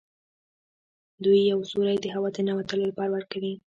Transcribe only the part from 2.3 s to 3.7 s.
د ننوتلو لپاره ورکوي.